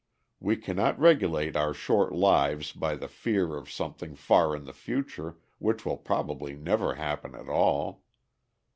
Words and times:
We 0.39 0.55
cannot 0.57 0.97
regulate 0.99 1.55
our 1.55 1.75
short 1.75 2.11
lives 2.11 2.71
by 2.71 2.95
the 2.95 3.07
fear 3.07 3.55
of 3.55 3.69
something 3.69 4.15
far 4.15 4.55
in 4.55 4.65
the 4.65 4.73
future 4.73 5.37
which 5.59 5.85
will 5.85 5.97
probably 5.97 6.55
never 6.55 6.95
happen 6.95 7.35
at 7.35 7.47
all. 7.47 8.01